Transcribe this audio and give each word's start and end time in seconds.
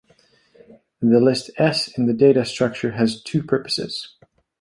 The 0.99 1.19
list 1.19 1.51
"s" 1.57 1.87
in 1.95 2.07
the 2.07 2.13
data 2.15 2.43
structure 2.43 2.93
has 2.93 3.21
two 3.21 3.43
purposes. 3.43 4.15